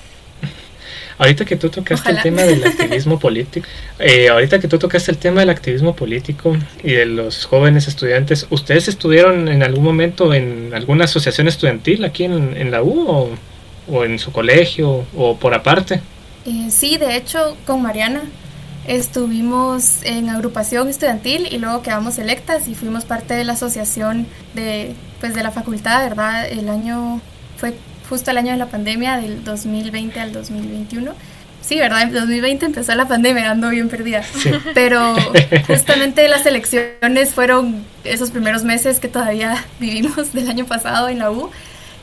Ahorita 1.17 1.43
que 1.43 1.57
tú 1.57 1.69
tocaste 1.69 2.09
el 2.11 2.21
tema 2.21 2.43
del 2.43 2.63
activismo 2.65 3.19
político, 3.19 3.67
eh, 3.99 4.29
ahorita 4.29 4.59
que 4.59 4.69
tú 4.69 4.79
tocaste 4.79 5.11
el 5.11 5.17
tema 5.17 5.41
del 5.41 5.49
activismo 5.49 5.93
político 5.93 6.55
y 6.81 6.93
de 6.93 7.05
los 7.05 7.45
jóvenes 7.45 7.89
estudiantes, 7.89 8.47
¿ustedes 8.49 8.88
estuvieron 8.88 9.49
en 9.49 9.61
algún 9.61 9.83
momento 9.83 10.33
en 10.33 10.73
alguna 10.73 11.03
asociación 11.03 11.49
estudiantil 11.49 12.05
aquí 12.05 12.23
en, 12.23 12.71
la 12.71 12.81
U 12.81 13.35
o, 13.89 14.05
en 14.05 14.17
su 14.17 14.31
colegio 14.31 15.05
o 15.13 15.35
por 15.38 15.53
aparte? 15.53 15.99
Eh, 16.45 16.69
sí, 16.71 16.97
de 16.97 17.17
hecho, 17.17 17.57
con 17.65 17.81
Mariana 17.81 18.21
estuvimos 18.88 20.03
en 20.03 20.29
agrupación 20.29 20.88
estudiantil 20.88 21.48
y 21.51 21.57
luego 21.57 21.81
quedamos 21.81 22.17
electas 22.17 22.67
y 22.67 22.75
fuimos 22.75 23.05
parte 23.05 23.33
de 23.33 23.43
la 23.43 23.53
asociación 23.53 24.27
de, 24.53 24.95
pues, 25.19 25.33
de 25.33 25.43
la 25.43 25.51
facultad, 25.51 26.03
¿verdad? 26.07 26.48
El 26.50 26.69
año 26.69 27.21
fue 27.57 27.75
justo 28.09 28.31
el 28.31 28.38
año 28.38 28.51
de 28.51 28.57
la 28.57 28.67
pandemia, 28.67 29.17
del 29.17 29.43
2020 29.43 30.19
al 30.19 30.33
2021. 30.33 31.13
Sí, 31.62 31.77
¿verdad? 31.77 32.03
En 32.03 32.13
2020 32.13 32.65
empezó 32.65 32.95
la 32.95 33.07
pandemia, 33.07 33.51
ando 33.51 33.69
bien 33.69 33.89
perdida. 33.89 34.24
Pero 34.74 35.15
justamente 35.67 36.27
las 36.27 36.45
elecciones 36.45 37.29
fueron 37.29 37.86
esos 38.03 38.31
primeros 38.31 38.63
meses 38.63 39.00
que 39.00 39.07
todavía 39.07 39.63
vivimos 39.79 40.33
del 40.33 40.50
año 40.50 40.65
pasado 40.65 41.09
en 41.09 41.19
la 41.19 41.29
U. 41.29 41.51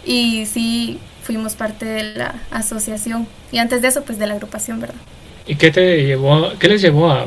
Y 0.04 0.46
sí, 0.46 1.00
fuimos 1.24 1.56
parte 1.56 1.84
de 1.84 2.14
la 2.14 2.34
asociación. 2.52 3.26
Y 3.50 3.58
antes 3.58 3.82
de 3.82 3.88
eso, 3.88 4.04
pues 4.04 4.18
de 4.18 4.26
la 4.28 4.34
agrupación, 4.34 4.78
¿verdad? 4.78 5.00
¿Y 5.46 5.56
qué 5.56 5.70
te 5.70 6.04
llevó, 6.04 6.52
qué 6.58 6.68
les 6.68 6.82
llevó 6.82 7.10
a, 7.10 7.26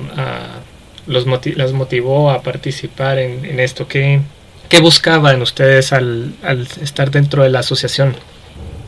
los 1.07 1.25
las 1.25 1.73
motivó 1.73 2.29
a 2.29 2.41
participar 2.41 3.17
en, 3.17 3.59
esto? 3.59 3.87
¿Qué, 3.87 4.21
¿Qué 4.67 4.79
buscaban 4.81 5.41
ustedes 5.41 5.93
al, 5.93 6.33
al 6.43 6.67
estar 6.81 7.11
dentro 7.11 7.43
de 7.43 7.49
la 7.49 7.59
asociación? 7.59 8.15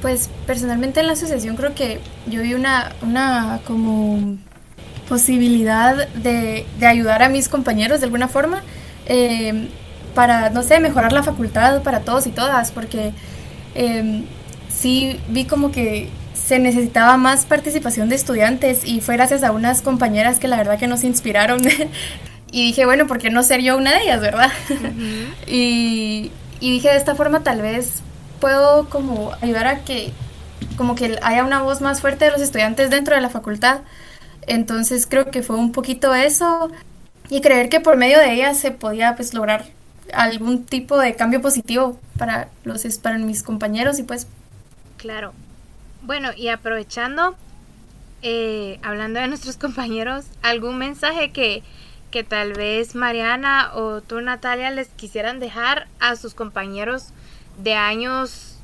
Pues 0.02 0.30
personalmente 0.48 1.00
en 1.00 1.08
la 1.08 1.14
asociación 1.14 1.56
creo 1.56 1.76
que 1.76 2.00
yo 2.28 2.42
vi 2.42 2.56
una, 2.56 2.94
una 3.02 3.62
como 3.66 4.38
posibilidad 5.08 6.08
de, 6.08 6.66
ayudar 6.82 7.22
a 7.22 7.28
mis 7.28 7.50
compañeros 7.50 8.00
de 8.00 8.06
alguna 8.06 8.28
forma 8.28 8.64
em, 9.06 9.68
para, 10.16 10.50
no 10.50 10.64
sé, 10.64 10.80
mejorar 10.80 11.12
la 11.12 11.22
facultad 11.22 11.84
para 11.84 12.00
todos 12.00 12.28
y 12.28 12.32
todas, 12.32 12.72
porque 12.72 13.12
em, 13.76 14.24
sí 14.70 15.20
vi 15.28 15.44
como 15.44 15.72
que 15.72 16.10
se 16.52 16.60
necesitaba 16.60 17.16
más 17.16 17.46
participación 17.46 18.10
de 18.10 18.16
estudiantes 18.16 18.84
y 18.84 19.00
fue 19.00 19.16
gracias 19.16 19.42
a 19.42 19.54
unas 19.54 19.82
compañeras 19.82 20.38
que 20.38 20.50
la 20.50 20.58
verdad 20.58 20.78
que 20.78 20.86
nos 20.86 21.06
inspiraron 21.06 21.62
y 22.52 22.66
dije, 22.66 22.84
bueno, 22.84 23.08
¿por 23.08 23.20
qué 23.20 23.30
no 23.30 23.42
ser 23.42 23.62
yo 23.62 23.78
una 23.78 23.94
de 23.94 24.02
ellas, 24.02 24.20
verdad? 24.20 24.52
y, 25.48 26.30
y 26.60 26.72
dije, 26.74 26.90
de 26.90 26.98
esta 26.98 27.16
forma 27.16 27.42
tal 27.42 27.62
vez 27.62 28.02
puedo 28.42 28.90
como 28.90 29.32
ayudar 29.42 29.66
a 29.68 29.86
que 29.86 30.12
como 30.76 30.96
que 30.96 31.18
haya 31.22 31.46
una 31.46 31.62
voz 31.62 31.80
más 31.80 32.02
fuerte 32.02 32.26
de 32.26 32.32
los 32.32 32.42
estudiantes 32.42 32.90
dentro 32.90 33.16
de 33.16 33.22
la 33.22 33.30
facultad. 33.30 33.80
Entonces 34.46 35.08
creo 35.08 35.32
que 35.32 35.44
fue 35.44 35.56
un 35.56 35.72
poquito 35.72 36.14
eso 36.14 36.70
y 37.30 37.40
creer 37.40 37.70
que 37.70 37.80
por 37.80 37.96
medio 37.96 38.20
de 38.20 38.34
ella 38.34 38.54
se 38.56 38.72
podía 38.72 39.16
pues 39.16 39.34
lograr 39.34 39.68
algún 40.12 40.66
tipo 40.66 40.98
de 40.98 41.16
cambio 41.16 41.42
positivo 41.42 41.98
para 42.18 42.50
los 42.66 42.84
para 42.98 43.18
mis 43.20 43.42
compañeros 43.42 44.00
y 44.00 44.04
pues 44.04 44.28
claro. 44.98 45.32
Bueno, 46.04 46.30
y 46.36 46.50
aprovechando 46.50 47.36
eh, 48.22 48.80
hablando 48.84 49.20
de 49.20 49.28
nuestros 49.30 49.58
compañeros, 49.58 50.26
algún 50.42 50.78
mensaje 50.78 51.32
que 51.32 51.64
que 52.12 52.24
tal 52.26 52.54
vez 52.54 52.94
Mariana 52.94 53.72
o 53.74 54.02
tú 54.02 54.20
Natalia 54.22 54.70
les 54.70 54.90
quisieran 54.90 55.40
dejar 55.40 55.88
a 56.00 56.18
sus 56.18 56.34
compañeros 56.34 57.08
de 57.58 57.74
años 57.74 58.58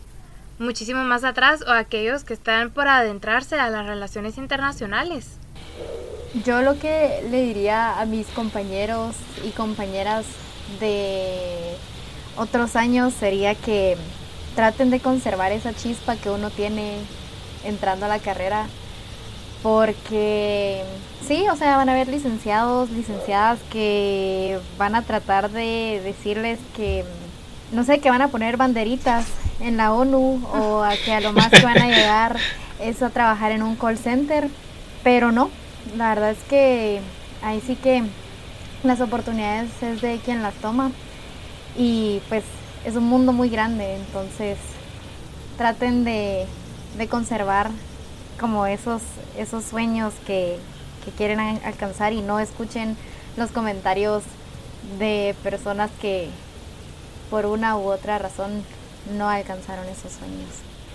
muchísimo 0.60 1.04
más 1.04 1.24
atrás 1.24 1.64
o 1.66 1.72
aquellos 1.72 2.24
que 2.24 2.34
están 2.34 2.72
por 2.72 2.88
adentrarse 2.88 3.58
a 3.58 3.70
las 3.70 3.86
relaciones 3.86 4.38
internacionales? 4.38 5.38
Yo 6.46 6.62
lo 6.62 6.78
que 6.78 7.24
le 7.32 7.42
diría 7.44 8.00
a 8.00 8.06
mis 8.06 8.28
compañeros 8.28 9.16
y 9.46 9.52
compañeras 9.52 10.26
de 10.82 11.76
otros 12.36 12.76
años 12.76 13.14
sería 13.14 13.56
que 13.56 13.98
traten 14.56 14.90
de 14.90 15.00
conservar 15.00 15.54
esa 15.54 15.74
chispa 15.74 16.18
que 16.18 16.30
uno 16.30 16.50
tiene 16.50 16.98
entrando 17.68 18.06
a 18.06 18.10
la 18.10 18.20
carrera 18.20 18.68
porque 19.64 20.84
sí, 21.28 21.46
o 21.52 21.56
sea, 21.56 21.78
van 21.78 21.90
a 21.90 21.94
haber 21.94 22.08
licenciados, 22.08 22.90
licenciadas 22.90 23.60
que 23.72 24.60
van 24.78 24.96
a 24.96 25.02
tratar 25.02 25.50
de 25.50 26.02
decirles 26.04 26.60
que 26.76 27.04
no 27.72 27.84
sé, 27.84 28.00
que 28.00 28.10
van 28.10 28.22
a 28.22 28.30
poner 28.30 28.58
banderitas 28.58 29.26
en 29.60 29.78
la 29.78 29.94
ONU 29.94 30.42
o 30.54 30.84
a 30.84 30.96
que 30.96 31.14
a 31.14 31.20
lo 31.20 31.34
más 31.34 31.50
que 31.50 31.62
van 31.62 31.78
a 31.78 31.88
llegar 31.88 32.38
es 32.80 33.02
a 33.02 33.10
trabajar 33.10 33.52
en 33.52 33.64
un 33.64 33.76
call 33.76 33.98
center, 33.98 34.50
pero 35.04 35.32
no, 35.32 35.50
la 35.98 36.10
verdad 36.10 36.32
es 36.32 36.44
que 36.50 37.02
ahí 37.42 37.62
sí 37.66 37.76
que 37.76 38.04
las 38.84 39.02
oportunidades 39.02 39.70
es 39.82 40.02
de 40.02 40.20
quien 40.24 40.44
las 40.44 40.54
toma 40.56 40.92
y 41.78 42.22
pues 42.30 42.44
es 42.86 42.96
un 42.96 43.06
mundo 43.06 43.34
muy 43.34 43.50
grande, 43.50 43.96
entonces 43.96 44.58
traten 45.58 46.04
de, 46.04 46.46
conservar 47.06 47.70
como 48.40 48.66
esos, 48.66 49.04
esos 49.38 49.64
sueños 49.64 50.16
que, 50.26 50.58
que 51.06 51.12
quieren 51.12 51.40
alcanzar 51.40 52.14
y 52.14 52.22
no 52.22 52.40
escuchen 52.40 52.98
los 53.38 53.52
comentarios 53.52 54.24
de 54.98 55.36
personas 55.44 55.92
que 56.02 56.30
por 57.30 57.46
una 57.46 57.78
u 57.78 57.92
otra 57.92 58.18
razón 58.18 58.64
no 59.16 59.30
alcanzaron 59.30 59.86
esos 59.86 60.14
sueños. 60.14 60.50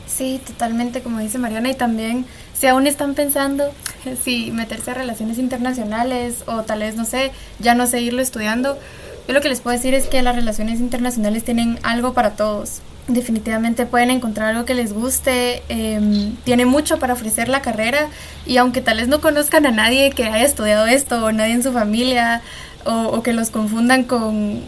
Sí, 0.07 0.41
totalmente, 0.45 1.03
como 1.03 1.21
dice 1.21 1.39
Mariana, 1.39 1.71
y 1.71 1.75
también 1.75 2.27
si 2.53 2.67
aún 2.67 2.87
están 2.87 3.15
pensando 3.15 3.73
si 4.23 4.51
meterse 4.51 4.91
a 4.91 4.95
relaciones 4.95 5.39
internacionales 5.39 6.45
o 6.47 6.63
tal 6.63 6.81
vez, 6.81 6.97
no 6.97 7.05
sé, 7.05 7.33
ya 7.61 7.75
no 7.75 7.87
seguirlo 7.87 8.21
estudiando, 8.21 8.79
yo 9.27 9.35
lo 9.35 9.41
que 9.41 9.49
les 9.49 9.61
puedo 9.61 9.77
decir 9.77 9.95
es 9.95 10.07
que 10.07 10.23
las 10.23 10.35
relaciones 10.35 10.81
internacionales 10.81 11.45
tienen 11.45 11.79
algo 11.83 12.13
para 12.13 12.33
todos. 12.33 12.81
Definitivamente 13.09 13.85
pueden 13.85 14.11
encontrar 14.11 14.51
algo 14.51 14.65
que 14.65 14.75
les 14.75 14.93
guste, 14.93 15.65
eh, 15.69 16.31
tiene 16.45 16.67
mucho 16.67 17.01
para 17.01 17.15
ofrecer 17.15 17.49
la 17.49 17.61
carrera 17.61 18.09
y 18.47 18.59
aunque 18.59 18.81
tal 18.81 18.99
vez 18.99 19.09
no 19.09 19.21
conozcan 19.21 19.67
a 19.67 19.73
nadie 19.73 20.13
que 20.13 20.25
haya 20.25 20.45
estudiado 20.45 20.87
esto 20.87 21.25
o 21.25 21.33
nadie 21.33 21.55
en 21.55 21.65
su 21.65 21.73
familia 21.73 22.43
o, 22.85 23.23
que 23.25 23.33
los 23.33 23.51
confundan 23.51 24.05
con 24.05 24.61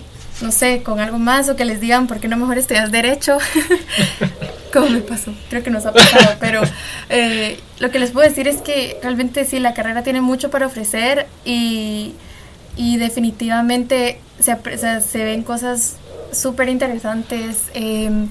no 0.43 0.50
sé, 0.50 0.83
con 0.83 0.99
algo 0.99 1.19
más 1.19 1.49
o 1.49 1.55
que 1.55 1.64
les 1.64 1.81
digan 1.81 2.09
por 2.09 2.19
qué 2.19 2.26
no 2.26 2.37
mejor 2.37 2.59
estudias 2.59 2.91
derecho, 2.91 3.38
como 4.73 4.88
me 4.91 5.00
pasó, 5.00 5.33
creo 5.49 5.62
que 5.62 5.71
nos 5.71 5.87
ha 5.87 5.93
pasado, 5.93 6.35
pero 6.41 6.61
eh, 7.11 7.61
lo 7.79 7.93
que 7.93 8.00
les 8.00 8.11
puedo 8.11 8.29
decir 8.29 8.49
es 8.49 8.57
que 8.57 8.99
realmente 9.00 9.45
sí, 9.45 9.61
la 9.61 9.75
carrera 9.75 10.03
tiene 10.03 10.21
mucho 10.21 10.50
para 10.50 10.67
ofrecer 10.67 11.29
y, 11.45 12.14
y 12.76 12.97
definitivamente 12.97 14.19
se, 14.41 14.57
se 15.00 15.25
ven 15.25 15.45
cosas 15.45 15.99
súper 16.35 16.69
interesantes, 16.69 17.62
em, 17.75 18.29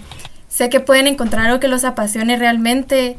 sé 0.47 0.69
que 0.69 0.79
pueden 0.79 1.07
encontrar 1.07 1.47
algo 1.47 1.59
que 1.59 1.67
los 1.67 1.83
apasione 1.83 2.37
realmente 2.37 3.17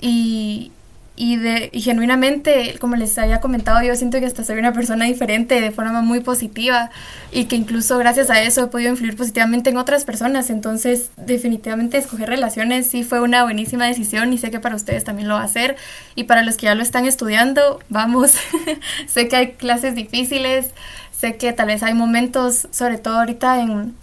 y, 0.00 0.72
y, 1.16 1.36
de, 1.36 1.70
y 1.72 1.80
genuinamente, 1.80 2.76
como 2.80 2.96
les 2.96 3.16
había 3.18 3.40
comentado, 3.40 3.80
yo 3.82 3.94
siento 3.94 4.18
que 4.18 4.26
hasta 4.26 4.42
soy 4.42 4.58
una 4.58 4.72
persona 4.72 5.04
diferente 5.04 5.60
de 5.60 5.70
forma 5.70 6.02
muy 6.02 6.20
positiva 6.20 6.90
y 7.30 7.44
que 7.44 7.54
incluso 7.54 7.96
gracias 7.98 8.30
a 8.30 8.42
eso 8.42 8.64
he 8.64 8.66
podido 8.66 8.90
influir 8.90 9.16
positivamente 9.16 9.70
en 9.70 9.76
otras 9.76 10.04
personas. 10.04 10.50
Entonces, 10.50 11.10
definitivamente 11.16 11.98
escoger 11.98 12.28
relaciones 12.28 12.88
sí 12.88 13.04
fue 13.04 13.20
una 13.20 13.44
buenísima 13.44 13.86
decisión 13.86 14.32
y 14.32 14.38
sé 14.38 14.50
que 14.50 14.58
para 14.58 14.74
ustedes 14.74 15.04
también 15.04 15.28
lo 15.28 15.34
va 15.34 15.42
a 15.42 15.44
hacer. 15.44 15.76
Y 16.16 16.24
para 16.24 16.42
los 16.42 16.56
que 16.56 16.66
ya 16.66 16.74
lo 16.74 16.82
están 16.82 17.06
estudiando, 17.06 17.78
vamos, 17.88 18.34
sé 19.06 19.28
que 19.28 19.36
hay 19.36 19.52
clases 19.52 19.94
difíciles, 19.94 20.70
sé 21.16 21.36
que 21.36 21.52
tal 21.52 21.68
vez 21.68 21.84
hay 21.84 21.94
momentos, 21.94 22.66
sobre 22.72 22.98
todo 22.98 23.20
ahorita 23.20 23.60
en 23.60 23.94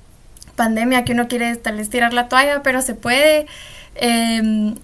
pandemia, 0.61 1.03
que 1.03 1.13
uno 1.13 1.27
quiere 1.27 1.55
tal 1.55 1.77
vez 1.77 1.89
tirar 1.89 2.13
la 2.13 2.29
toalla, 2.29 2.61
pero 2.61 2.81
se 2.81 2.93
puede. 2.93 3.47
Eh, 3.95 4.75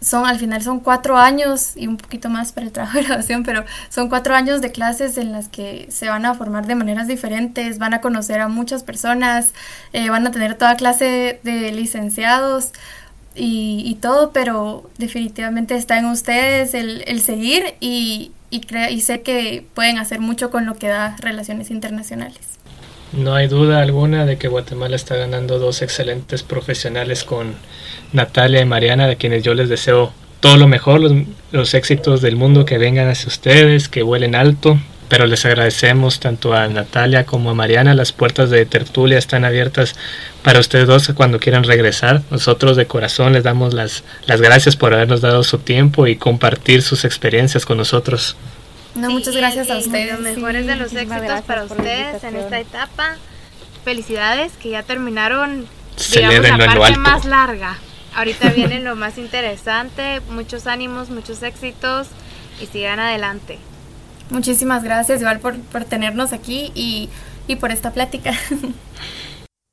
son 0.00 0.26
al 0.26 0.38
final 0.38 0.62
son 0.62 0.80
cuatro 0.80 1.18
años 1.18 1.76
y 1.76 1.86
un 1.86 1.96
poquito 1.96 2.28
más 2.30 2.52
para 2.52 2.66
el 2.66 2.72
trabajo 2.72 2.98
de 2.98 3.04
graduación, 3.04 3.42
pero 3.42 3.64
son 3.90 4.08
cuatro 4.08 4.34
años 4.34 4.60
de 4.60 4.72
clases 4.72 5.18
en 5.18 5.32
las 5.32 5.48
que 5.48 5.86
se 5.90 6.08
van 6.08 6.24
a 6.26 6.34
formar 6.34 6.66
de 6.66 6.74
maneras 6.74 7.06
diferentes, 7.06 7.78
van 7.78 7.94
a 7.94 8.00
conocer 8.00 8.40
a 8.40 8.48
muchas 8.48 8.82
personas, 8.82 9.52
eh, 9.92 10.08
van 10.08 10.26
a 10.26 10.30
tener 10.30 10.56
toda 10.56 10.76
clase 10.76 11.40
de 11.42 11.72
licenciados 11.72 12.72
y, 13.34 13.82
y, 13.84 13.94
todo, 13.96 14.32
pero 14.32 14.90
definitivamente 14.98 15.76
está 15.76 15.98
en 15.98 16.06
ustedes 16.06 16.74
el, 16.74 17.04
el 17.06 17.20
seguir 17.20 17.74
y, 17.78 18.32
y, 18.50 18.62
y 18.90 19.00
sé 19.02 19.20
que 19.22 19.66
pueden 19.74 19.98
hacer 19.98 20.20
mucho 20.20 20.50
con 20.50 20.66
lo 20.66 20.76
que 20.76 20.88
da 20.88 21.16
relaciones 21.20 21.70
internacionales. 21.70 22.59
No 23.12 23.34
hay 23.34 23.48
duda 23.48 23.82
alguna 23.82 24.24
de 24.24 24.38
que 24.38 24.48
Guatemala 24.48 24.94
está 24.94 25.16
ganando 25.16 25.58
dos 25.58 25.82
excelentes 25.82 26.44
profesionales 26.44 27.24
con 27.24 27.54
Natalia 28.12 28.60
y 28.60 28.64
Mariana, 28.64 29.08
de 29.08 29.16
quienes 29.16 29.42
yo 29.42 29.54
les 29.54 29.68
deseo 29.68 30.12
todo 30.38 30.56
lo 30.56 30.68
mejor, 30.68 31.00
los, 31.00 31.12
los, 31.50 31.74
éxitos 31.74 32.22
del 32.22 32.36
mundo 32.36 32.64
que 32.64 32.78
vengan 32.78 33.08
hacia 33.08 33.28
ustedes, 33.28 33.88
que 33.88 34.02
vuelen 34.02 34.34
alto. 34.34 34.78
Pero 35.08 35.26
les 35.26 35.44
agradecemos 35.44 36.20
tanto 36.20 36.54
a 36.54 36.68
Natalia 36.68 37.26
como 37.26 37.50
a 37.50 37.54
Mariana. 37.54 37.94
Las 37.94 38.12
puertas 38.12 38.48
de 38.48 38.64
tertulia 38.64 39.18
están 39.18 39.44
abiertas 39.44 39.96
para 40.44 40.60
ustedes 40.60 40.86
dos 40.86 41.10
cuando 41.16 41.40
quieran 41.40 41.64
regresar. 41.64 42.22
Nosotros 42.30 42.76
de 42.76 42.86
corazón 42.86 43.32
les 43.32 43.42
damos 43.42 43.74
las, 43.74 44.04
las 44.26 44.40
gracias 44.40 44.76
por 44.76 44.94
habernos 44.94 45.20
dado 45.20 45.42
su 45.42 45.58
tiempo 45.58 46.06
y 46.06 46.14
compartir 46.14 46.82
sus 46.82 47.04
experiencias 47.04 47.66
con 47.66 47.78
nosotros. 47.78 48.36
No, 48.94 49.08
sí, 49.08 49.12
muchas 49.14 49.36
gracias 49.36 49.70
a 49.70 49.78
ustedes. 49.78 50.12
Los 50.12 50.20
mejores 50.20 50.62
sí, 50.62 50.68
de 50.68 50.76
los 50.76 50.92
éxitos 50.92 51.42
para 51.42 51.64
ustedes 51.64 52.24
en 52.24 52.36
esta 52.36 52.58
etapa. 52.58 53.16
Felicidades 53.84 54.52
que 54.54 54.70
ya 54.70 54.82
terminaron 54.82 55.68
digamos, 56.12 56.48
la 56.48 56.58
parte 56.58 56.84
alto. 56.84 57.00
más 57.00 57.24
larga. 57.24 57.78
Ahorita 58.14 58.50
viene 58.50 58.80
lo 58.80 58.96
más 58.96 59.18
interesante, 59.18 60.20
muchos 60.30 60.66
ánimos, 60.66 61.10
muchos 61.10 61.42
éxitos 61.42 62.08
y 62.60 62.66
sigan 62.66 62.98
adelante. 62.98 63.58
Muchísimas 64.30 64.82
gracias, 64.82 65.20
igual 65.20 65.40
por, 65.40 65.58
por 65.60 65.84
tenernos 65.84 66.32
aquí 66.32 66.72
y, 66.74 67.08
y 67.46 67.56
por 67.56 67.70
esta 67.70 67.92
plática. 67.92 68.32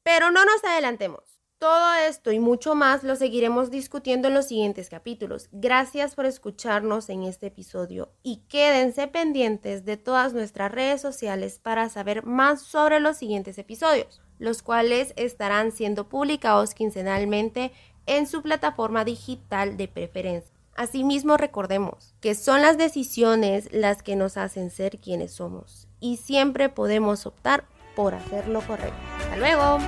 Pero 0.03 0.31
no 0.31 0.45
nos 0.45 0.63
adelantemos. 0.63 1.36
Todo 1.59 1.95
esto 2.07 2.31
y 2.31 2.39
mucho 2.39 2.75
más 2.75 3.03
lo 3.03 3.15
seguiremos 3.15 3.71
discutiendo 3.71 4.27
en 4.27 4.35
los 4.35 4.47
siguientes 4.47 4.89
capítulos. 4.89 5.49
Gracias 5.51 6.13
por 6.13 6.27
escucharnos 6.27 7.09
en 7.09 7.23
este 7.23 7.47
episodio 7.47 8.11
y 8.21 8.43
quédense 8.47 9.07
pendientes 9.07 9.83
de 9.83 9.97
todas 9.97 10.33
nuestras 10.33 10.71
redes 10.71 11.01
sociales 11.01 11.59
para 11.59 11.89
saber 11.89 12.23
más 12.23 12.61
sobre 12.61 12.99
los 12.99 13.17
siguientes 13.17 13.57
episodios, 13.57 14.21
los 14.37 14.61
cuales 14.61 15.13
estarán 15.15 15.71
siendo 15.71 16.07
publicados 16.07 16.75
quincenalmente 16.75 17.71
en 18.05 18.27
su 18.27 18.43
plataforma 18.43 19.03
digital 19.03 19.77
de 19.77 19.87
preferencia. 19.87 20.55
Asimismo, 20.75 21.37
recordemos 21.37 22.13
que 22.21 22.35
son 22.35 22.61
las 22.61 22.77
decisiones 22.77 23.67
las 23.71 24.03
que 24.03 24.15
nos 24.15 24.37
hacen 24.37 24.69
ser 24.69 24.99
quienes 24.99 25.33
somos 25.33 25.87
y 25.99 26.17
siempre 26.17 26.69
podemos 26.69 27.25
optar 27.25 27.65
por 27.95 28.13
hacer 28.13 28.47
lo 28.47 28.61
correcto. 28.61 28.95
Hasta 29.17 29.37
luego. 29.37 29.79